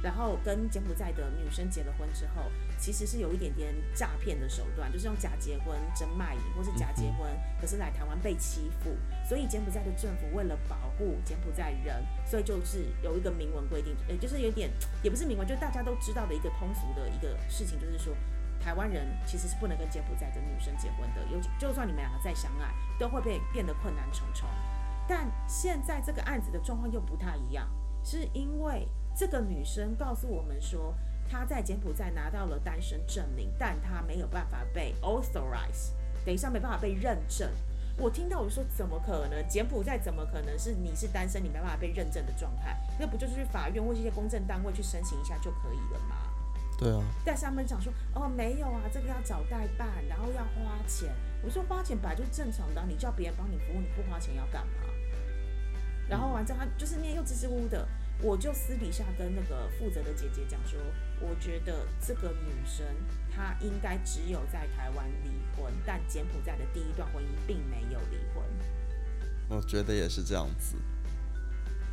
[0.06, 2.44] 然后跟柬埔寨的女生结了婚之后，
[2.78, 7.28] 其实是有一点点诈骗的手段，就是用假结婚、真卖淫，或是假结婚，
[7.60, 8.96] 可是来台湾被欺负，
[9.28, 14.70] 所以柬埔寨的政府为了保护柬埔寨人，所以就是有一个明文规定，呃，就是有点
[15.02, 18.16] 也不是明文，就大家都知道的一个通俗的一个事情，就是说
[18.60, 24.48] 台湾人其实是不能跟柬埔寨的女生结婚的，尤其就算你们两个再相爱，都会被变得困难重重。
[25.08, 27.68] 但现在这个案子的状况又不太一样，
[28.04, 30.94] 是因为这个女生告诉我们说，
[31.30, 35.92] 她在柬埔寨拿到了单身证明，但她没有办法被 authorize，
[36.26, 37.50] 等一下没办法被认证。
[37.98, 39.48] 我听到我就说怎么可能？
[39.48, 42.78] 柬埔寨怎么可能是你是单身，你没办法被认证的状态？
[43.00, 46.16] 那不就是去法院或是一些公证单位去申请一下就可以了吗？
[46.78, 51.10] 对啊，但是他们讲说，哦，没有啊，这个要找代办，然后要花钱。
[51.42, 54.74] 我说花钱本来就是正常的啊，你叫别人帮你服务，你不花钱要干嘛？
[56.10, 57.88] 然后完之后，他就是念又支支吾吾的，
[58.22, 60.80] 我就私底下跟那个负责的姐姐讲说，
[61.20, 62.86] 我觉得这个女生
[63.34, 68.44] 她应该只有在台湾离婚，但柬埔寨的第一段婚姻并没有离婚，
[69.50, 70.76] 我觉得也是这样子。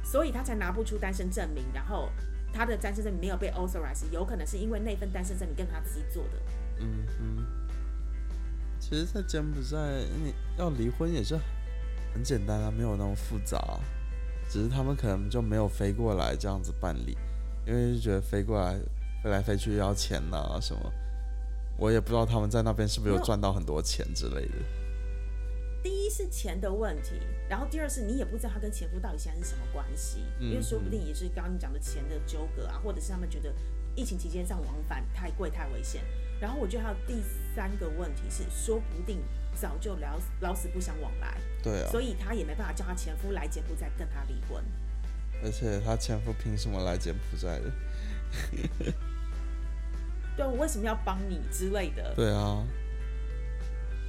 [0.04, 2.10] 所以她才拿不出单身证明，然后
[2.52, 6.30] 她的单身证明没有被 authorize，有可能是因为那份单身证明跟她自己做的。
[6.78, 7.46] 嗯哼，
[8.78, 9.76] 其实，在柬埔寨，
[10.22, 11.38] 你要离婚也是
[12.14, 13.80] 很简单啊，没有那么复杂啊、
[14.52, 17.16] 只是他们可能就没有飞过来这样子办理，
[17.66, 18.78] 因为就觉得飞过来
[19.24, 20.92] 飞来飞去要钱呐、什么，
[21.78, 24.54] 我也不知道他们在那边是不是有赚到很多钱之类的。
[25.82, 27.12] 第一是钱的问题，
[27.48, 33.54] 然后第二是你也不知道他跟前夫到底现在是什么关系，嗯因为说不定也是刚刚你讲的钱的纠葛啊，或者是他们觉得
[33.94, 36.04] 疫情期间上往返太贵太危险。
[36.38, 37.22] 然后我觉得还有第
[37.56, 39.22] 三个问题是，说不定
[39.54, 44.62] 早就老死老死不相往来，对啊，所以他也没办法叫他前夫来柬埔寨跟他离婚。
[45.44, 48.92] 而且他前夫凭什么来柬埔寨的？
[50.36, 52.14] 对我为什么要帮你之类的？
[52.14, 52.64] 对啊，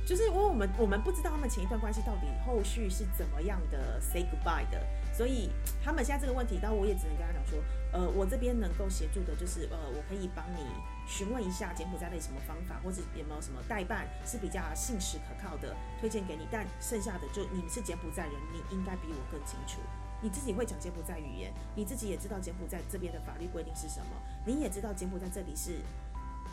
[0.06, 4.82] 就是因为我们我们不知道他们前一段关系到底后续是怎么样的 say goodbye 的，
[5.14, 5.50] 所以
[5.84, 7.60] 他们现在这个问题，但我也只能跟他讲说，
[7.94, 10.66] 呃，我这边能够协助的就是，呃，我可以帮你
[11.08, 16.48] 询问一下柬埔寨的什么方法，或者有没有什么代办是比较信实可靠的，推荐给你。
[16.52, 19.80] 但剩下的就你们是柬埔寨人，你应该比我更清楚。
[20.20, 24.08] 你自己会讲柬埔寨语言，你自己也知道柬埔寨这边的法律规定是什么，
[24.48, 25.80] 你也知道柬埔寨这里是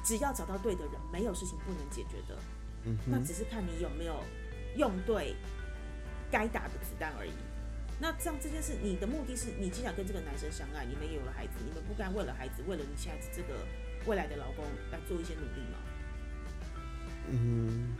[0.04, 2.36] 只要找到对的人，没有事情不能解决的。
[2.84, 4.16] 嗯，那只是看你有没有
[4.76, 5.36] 用对
[6.30, 7.32] 该打的子弹而已。
[8.02, 13.60] 那这样这件事，你的目的是你既然跟这个男生相爱，你们也有了孩子，你们不该为了孩子，为了你现在这个
[14.06, 15.78] 未来的老公来做一些努力吗？
[17.28, 17.94] 嗯，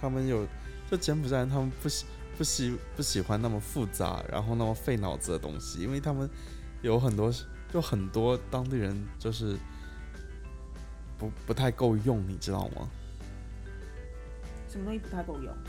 [0.00, 0.46] 他们有
[0.90, 2.06] 就柬埔寨人，他们不喜
[2.38, 6.28] 不喜不喜欢那么复杂，然后那么费脑子的东西，因为他们
[6.80, 7.30] 有很多
[7.70, 9.58] 就很多当地人就是
[11.18, 12.88] 不不太够用，你知道吗？
[14.70, 15.54] 什么东西不太够用？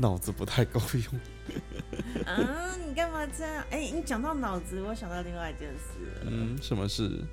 [0.00, 2.24] 脑子不太够用。
[2.24, 3.64] 啊，你干嘛这样？
[3.70, 6.24] 哎、你讲到脑子，我想到另外一件事。
[6.24, 7.24] 嗯，什么事？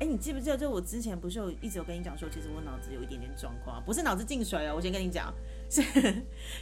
[0.00, 5.34] 哎、你记不记得，就我之前不是有一直有跟你讲说，其实我脑子有一点点状况，不是脑子进水了，我先跟你讲，
[5.68, 5.82] 是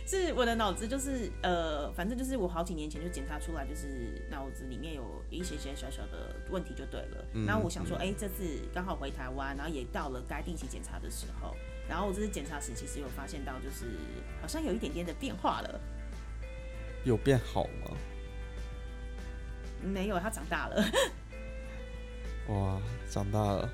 [0.06, 7.24] 是我的脑子就是呃，反正就是我好几年前就检查出来，就是脑子里面有一些些小小的问题就对了。
[7.46, 11.54] 然后我想说，哎、这次刚好回台湾，然后也到了该定期检查的时候，
[11.88, 13.86] 然后我这次检查时其实有发现到，就是
[14.40, 15.80] 好像有一点点的变化了。
[17.04, 17.96] 有变好吗？
[19.82, 20.84] 没有，他长大了。
[22.48, 23.70] 哇，长大了，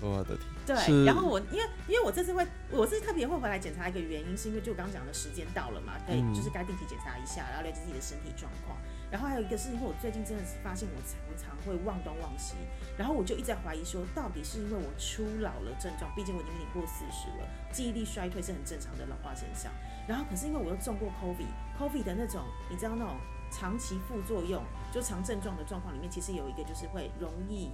[0.00, 0.46] 我的天！
[0.66, 8.78] 对，然后我因为因为我这次会，我是特别会回来检查一个原因，是因为就我刚刚讲的时间到了嘛，可以嗯就是该定期检查一下，然后了解自己的身体状况。
[9.12, 10.96] 然后还有一个是因为我最近真的是发现我
[11.36, 12.54] 常常会忘东忘西，
[12.96, 19.70] 然后我就一直在怀疑说，到底是因为我初老了症状，毕竟我已经领过四十了，记忆力衰退是很正常的老化现象。
[20.08, 23.14] 然后可是因为我又中过 COVID，COVID 的那种，你知道那种
[23.50, 27.70] 长期副作用，就长症状的状况里面，其实有一个就是会容易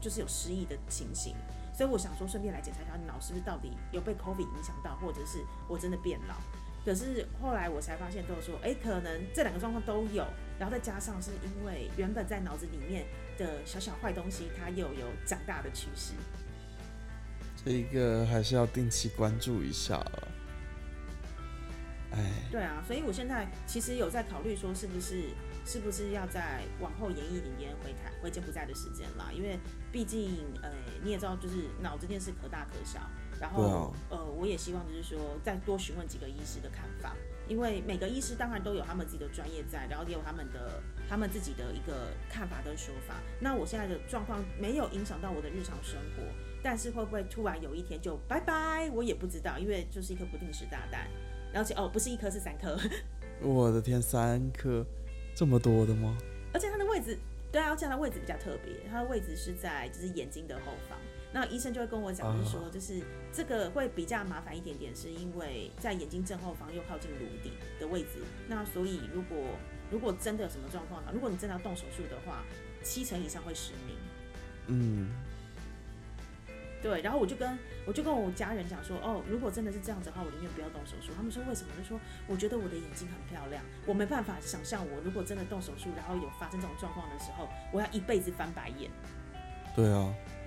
[0.00, 1.36] 就是有失忆的情形。
[1.72, 6.34] 所以我想说，顺便来检查一下脑是不是到底有被 COVID 影响到，或者是我真的变老。
[6.84, 10.26] 可是后来我才发现，都说，哎、可能这两个状况都有，
[10.60, 13.06] 然后再加上是因为原本在脑子里面
[13.38, 16.12] 的小小坏东西，它又有长大的趋势。
[17.64, 20.28] 这一个还是要定期关注一下了。
[22.12, 22.18] 哎，
[22.50, 25.30] 对啊，所以我现在其实有在考虑说，是不是
[25.64, 29.30] 是不是要在往后延一点点回台回柬埔寨的时间啦？
[29.32, 29.58] 因为
[29.90, 30.70] 毕竟呃
[31.02, 33.00] 你也知道，就是脑这件事可大可小。
[33.40, 37.16] 然后、啊呃，我也希望就是说再多询问几个医师的看法，
[37.48, 43.14] 因为每个医师当然都有他们自己的专业在，然后也有他们的他们自己的一个看法跟说法。
[43.40, 46.22] 那我现在的状况没有影响到我的日常生活，
[46.62, 51.08] 但是会不会突然有一天就拜拜，我也不知道，因为就是一颗不定时炸弹。
[51.52, 52.78] 而且哦，不是一颗是三颗，
[53.42, 54.86] 我的天，三颗，
[55.34, 56.16] 这么多的吗？
[56.52, 57.18] 而且它的位置，
[57.50, 60.96] 对啊，而且它的位置比较特别，它的位置是在就是眼睛的后方。
[61.32, 63.00] 那医生就会跟我讲，就是说，就是
[63.32, 68.22] 这个会比较麻烦一点点，是因为在眼睛正后方又靠近颅底的位置。
[68.48, 69.38] 那所以如果
[69.90, 71.10] 如果真的有什么状况呢？
[71.12, 72.44] 如果你真的要动手术的话，
[72.82, 73.96] 七成以上会失明。
[74.66, 75.10] 嗯，
[76.82, 81.12] 对，然后我就跟我就跟我家人讲说，哦，如果真的是这样子的话，我宁愿不要动手术。
[81.16, 81.70] 他们说为什么？
[81.78, 88.90] 就说我觉得我的眼睛很漂亮，我没办法想象我如果真的动手术，然后有发生这种状况的时候，我要一辈子翻白眼。
[89.74, 90.39] 对啊，就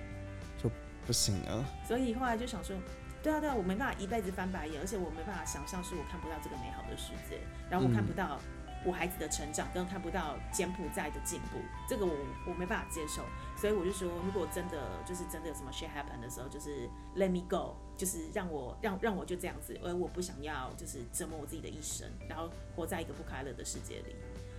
[1.06, 1.64] 不行啊。
[1.86, 2.76] 所以后来就想说，
[3.22, 7.40] 对啊对啊，我没办法一辈子翻白眼，而且我没办法想象是我看不到这个美好的世界，
[7.70, 8.38] 然后我看不到
[8.84, 12.12] 我孩子的成长，跟看不到柬埔寨的进步，这个我
[12.46, 13.22] 我没办法接受。
[13.56, 24.14] 所以我就说，如果真的就是真的有什么 shit happen 的时候，就是 let me go，就是让我让让我就这样子，而我不想要就是折磨我自己的一生，然后活在一个不快乐的世界里。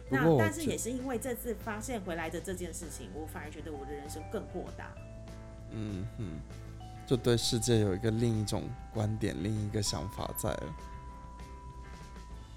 [0.10, 4.92] 那但是也是因为这次发现回来的这件事情，我反而觉得我的人生更豁达。
[5.76, 6.26] 嗯哼，
[7.06, 8.64] 就对世界有一个另一种
[8.94, 10.76] 观点、另一个想法在了。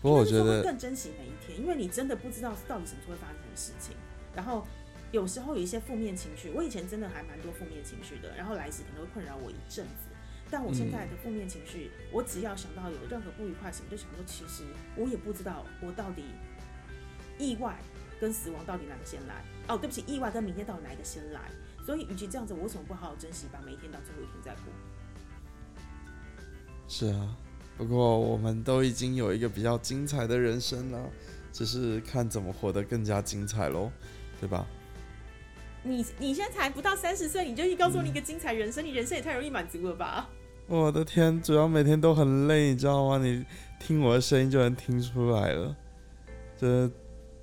[0.00, 3.96] 不过我觉得，更珍惜每一天，因为你真的不知道到底什么时候会发生什么事情。
[4.34, 4.64] 然后
[5.10, 10.08] 有时候有一些负面情绪，我以前真的还蛮多负面情绪的，然后来时可能会困扰我一阵子。
[10.50, 14.62] 但我现在的负面情绪，我只要想到有任何不愉快什么，就想说，其实
[14.96, 16.24] 我也不知道我到底
[17.36, 17.76] 意外
[18.20, 19.42] 跟死亡到底哪个先来。
[19.66, 21.40] 哦，对不起，意外跟明天到底哪一个先来？
[21.88, 24.64] 所以，与其这样子，我为什么不好好珍惜，把每一天当最后一天再过？
[26.86, 27.34] 是啊。
[27.78, 31.00] 不过我们都已经有一个比较精彩的人生了，
[31.50, 33.90] 只是看怎么活得更加精彩喽，
[34.38, 34.66] 对吧？
[35.82, 40.28] 你你现在才不到三十岁，你就告诉我你一个精彩人生，你人生也太容易满足了吧？
[40.66, 43.16] 我的天，主要每天都很累，你知道吗？
[43.16, 43.46] 你
[43.80, 45.74] 听我的声音就能听出来了，
[46.54, 46.90] 这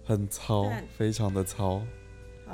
[0.03, 1.81] 很糙，非常的糙。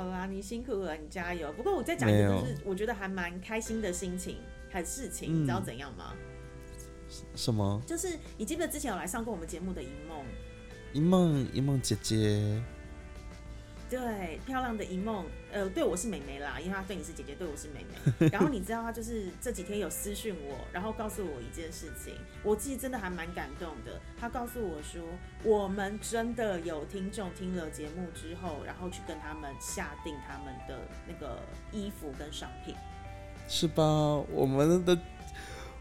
[0.02, 1.52] 好啦，你辛苦了，你加油。
[1.52, 4.38] 不过我再讲一个，就是我觉得还蛮开心的心情
[4.72, 6.12] 和事情，你知道怎样吗？
[7.36, 7.80] 什么？
[7.86, 10.24] 就是你记得之前有来上过我们节目的一梦，
[10.92, 12.60] 一梦一梦姐姐。
[13.92, 18.28] 对，漂亮的一梦，呃，对我是美眉啦，因为她对你是姐姐，对我是妹妹。
[18.32, 24.00] 然后你知道她就是这几天有私讯我，然后告诉我一件事情，我自己真的还蛮感动的。
[24.18, 25.02] 她告诉我说，
[25.44, 31.38] 我们真的有听众听了节目之后，然后去跟他们下定他们的那个
[31.70, 32.74] 衣服跟商品，
[33.46, 33.84] 是吧？
[34.30, 34.98] 我们的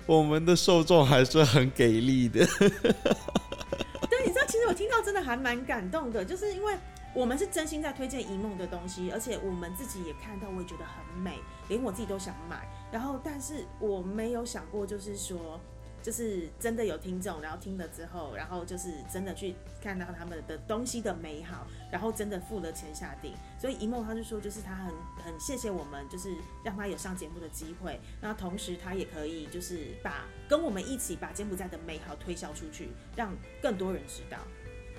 [0.05, 2.45] 我们的受众还是很给力的。
[2.59, 6.76] 对，你知道，其实我听到真的还蛮感动的，就是因为。
[7.14, 12.68] 我们是真心在推荐一梦的东西，而且我们自己也看到，我也觉得很美，连我自己都想买。
[12.91, 15.59] 然后，但是我没有想过，就是说，
[16.01, 23.34] 就是真的有听众，然后听了之后，然后就是真的去看到他们的东西的美好，然后真的付了钱下定。
[23.59, 24.93] 所以一梦他就说，就是他很
[25.24, 26.34] 很谢谢我们，就是
[26.64, 27.99] 让他有上节目的机会。
[28.22, 34.38] 那同时他也可以就是把跟我们一起把柬埔寨的美好推销出去，让更多人知道。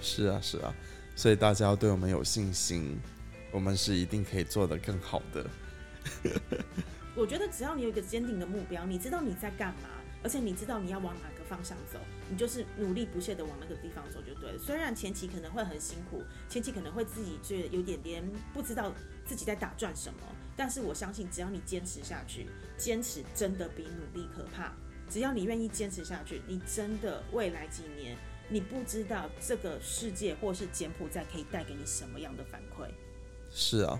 [0.00, 0.74] 是啊，是啊。
[1.14, 2.98] 所以大家要对我们有信心，
[3.50, 5.46] 我们是一定可以做得更好的。
[7.14, 9.90] 我觉得只要你有一个坚定的目标，你知道你在干嘛，
[10.22, 11.98] 而且你知道你要往哪个方向走，
[12.30, 14.58] 你就是努力不懈的往那个地方走就对了。
[14.58, 18.92] 虽然前期可能会很辛苦，前期可能会自己觉得有点点不知道
[19.26, 20.20] 自己在打转什么，
[20.56, 22.46] 但是我相信只要你坚持下去，
[22.78, 24.72] 坚持真的比努力可怕。
[25.10, 28.16] 只要你愿意坚持下去，你真的未来几年。
[28.52, 32.86] 你不知道这个世界或是柬埔寨可以带给你什么样的反馈？
[33.50, 33.98] 是啊，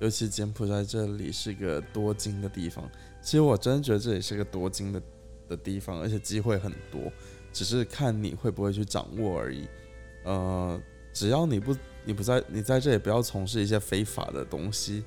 [0.00, 2.90] 尤其柬埔寨这里是一个多金的地方。
[3.22, 5.00] 其实我真的觉得这里是个多金的
[5.48, 7.02] 的地方，而且机会很多，
[7.52, 9.68] 只是看你会不会去掌握而已。
[10.24, 10.80] 呃，
[11.12, 15.04] 只要你不你不在你在这里不要从事一些非法的东西，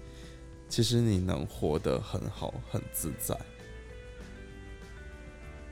[0.70, 3.38] 其实你能活得很好很自在。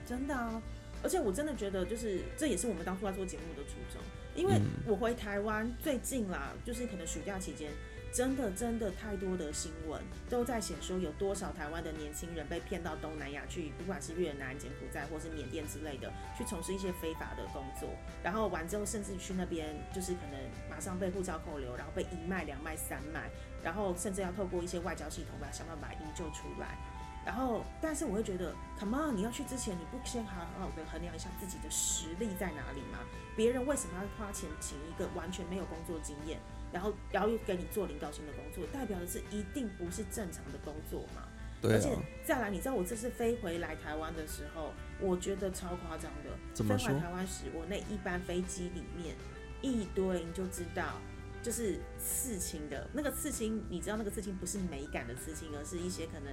[0.05, 0.61] 真的啊。
[1.05, 4.01] 而且我真的觉得，就是这也是我们当初在做节目的初衷。
[4.33, 7.69] 因为我回台湾最近啦，就是可能暑假期间，
[8.11, 17.87] 真的真的太多的新闻都在写说，有多少台湾的年轻人被骗到东南亚去，不管是越南、柬埔寨或是缅甸之类的，去从事一些非法的工作，
[18.23, 23.29] 然后完之后甚至去那边就是可能马上被护照扣留，然后被一卖、两卖、三卖，
[23.63, 26.77] 然后甚至要透过一些外交系统把想办法营救出来。
[27.25, 32.99] 然后，但是我会觉得，Come on，你要去之前，你不先好好的衡量一下自己的实力在哪里吗？
[33.35, 36.39] 别人为什么要花钱请一个完全没有工作经验，
[36.71, 41.23] 然后然后又给你做领导型的工作，代表的是一定不是正常的工作嘛？
[41.63, 41.73] 对。
[41.73, 44.71] 而且再来，你知道我这次飞回来台湾的时候，
[45.01, 46.29] 我觉得超夸张的。
[46.53, 49.15] 怎么飞回台湾时，我那一班飞机里面
[49.63, 51.01] 一堆，你就知道，
[51.41, 56.31] 就是刺青的那个刺青，你知道那个刺青不是美感的刺青，而是一些可能。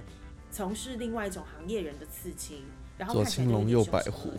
[0.53, 2.63] 从事另外一种行业人的刺青，
[2.95, 4.31] 然后看起来有点白虎，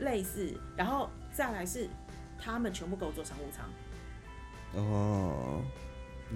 [0.00, 1.88] 类似，然后再来是
[2.36, 3.70] 他们全部给我做商务舱。
[4.74, 5.62] 哦，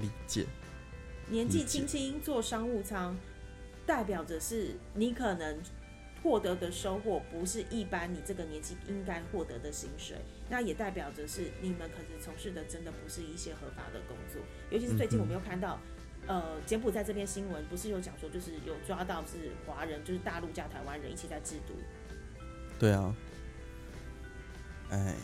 [0.01, 0.47] 理解。
[1.29, 3.16] 年纪轻轻做商务舱，
[3.85, 5.61] 代表着是你可能
[6.23, 10.16] 获得的收获不是一般你这个年纪应该获得的薪水，
[10.49, 15.81] 那也代表着是你们可能从事的真的不是一些合法的工作，尤其是最近我们又看到。
[16.29, 21.75] 呃，柬埔寨这篇新闻不是有讲说，就是有抓到是华人，就是大陆加台湾人一起在制毒。
[22.79, 23.14] 对啊。
[24.91, 25.14] 哎呀，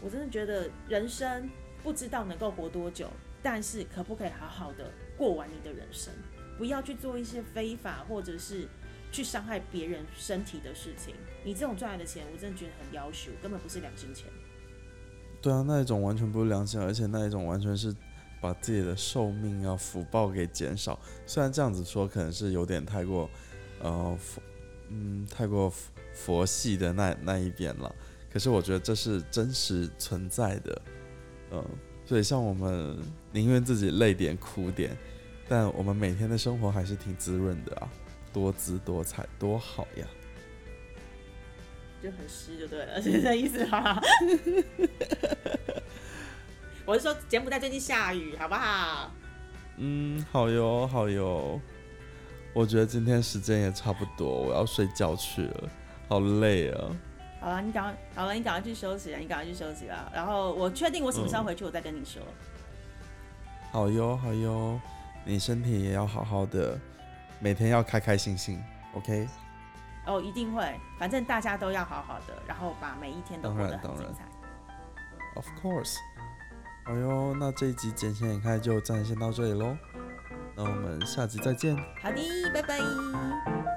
[0.00, 1.48] 我真的觉得人生
[1.82, 3.10] 不知道能够活多久，
[3.42, 6.12] 但是可不可以好好的过完你的人生？
[6.56, 8.66] 不要去做一些非法或者是
[9.12, 11.14] 去伤害别人身体的事情。
[11.44, 14.26] 你这种赚来的钱，我真的觉得很要求，根本不是良心钱。
[15.42, 17.94] 对啊，那一种完全不是良心，而且那一种完全是。
[18.40, 23.28] 把自己的寿命啊福报给减少，虽然这样子说可能是有点太过，
[23.80, 24.42] 呃，佛，
[24.88, 25.72] 嗯，太过
[26.14, 27.94] 佛系的那那一边了。
[28.32, 30.82] 可是我觉得这是真实存在的，
[31.50, 31.64] 嗯，
[32.06, 32.96] 所以像我们
[33.32, 34.96] 宁愿自己累点苦点，
[35.48, 37.90] 但我们每天的生活还是挺滋润的啊，
[38.32, 40.06] 多姿多彩，多好呀。
[42.02, 44.00] 就很湿就对了， 是这意思哈。
[46.86, 49.10] 我是说，柬埔寨最近下雨，好不好？
[49.76, 51.60] 嗯，好哟，好哟。
[52.52, 55.68] 我觉得今天时间也差不多，我要睡觉去了，
[56.08, 56.84] 好累啊。
[57.40, 60.10] 好了，你赶快好了，你赶快去休息了，你赶快去休息了。
[60.12, 62.20] 然后我确定我什么时候回去，我再跟你说。
[63.70, 64.80] 好哟，好哟，
[65.24, 66.78] 你身体也要好好的，
[67.38, 68.60] 每天要开开心心
[68.94, 69.28] ，OK？
[70.06, 74.24] 哦，一定会，反正大家都要好好的，然后把每一天都过得很精彩。
[75.36, 75.94] Of course。
[76.90, 79.76] 好哟，那这一集剪切眼开就暂时先到这里喽，
[80.56, 81.76] 那我们下集再见。
[82.02, 82.20] 好的，
[82.52, 83.69] 拜拜。